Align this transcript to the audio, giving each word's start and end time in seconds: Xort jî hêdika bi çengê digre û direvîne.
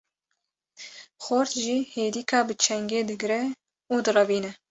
Xort 1.23 1.51
jî 1.63 1.77
hêdika 1.93 2.39
bi 2.47 2.53
çengê 2.63 3.01
digre 3.09 3.41
û 3.93 3.95
direvîne. 4.05 4.51